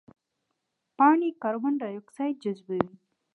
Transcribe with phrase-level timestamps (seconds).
[0.97, 2.93] پاڼې د کاربن ډای اکساید جذبوي